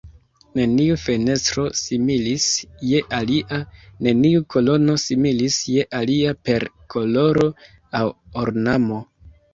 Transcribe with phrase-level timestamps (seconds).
[0.59, 2.47] Neniu fenestro similis
[2.91, 3.59] je alia,
[4.07, 7.47] neniu kolono similis je alia per koloro
[8.01, 8.05] aŭ
[8.47, 9.03] ornamo.